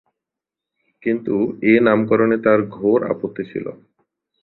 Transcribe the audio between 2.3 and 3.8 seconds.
তার ঘোর আপত্তি ছিল।